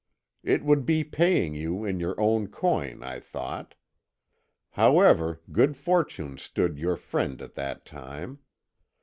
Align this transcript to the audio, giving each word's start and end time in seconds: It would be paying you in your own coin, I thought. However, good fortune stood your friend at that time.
It 0.43 0.63
would 0.65 0.83
be 0.83 1.03
paying 1.03 1.53
you 1.53 1.85
in 1.85 1.99
your 1.99 2.19
own 2.19 2.47
coin, 2.47 3.03
I 3.03 3.19
thought. 3.19 3.75
However, 4.71 5.41
good 5.51 5.77
fortune 5.77 6.39
stood 6.39 6.79
your 6.79 6.95
friend 6.95 7.39
at 7.39 7.53
that 7.53 7.85
time. 7.85 8.39